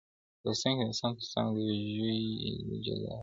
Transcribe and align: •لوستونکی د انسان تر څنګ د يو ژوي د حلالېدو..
•لوستونکی 0.43 0.81
د 0.83 0.87
انسان 0.89 1.11
تر 1.19 1.25
څنګ 1.33 1.47
د 1.55 1.57
يو 1.67 1.77
ژوي 1.93 2.17
د 2.41 2.45
حلالېدو.. 2.67 3.15